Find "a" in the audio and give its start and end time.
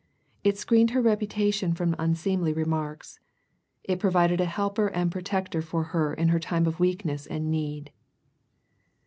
4.41-4.45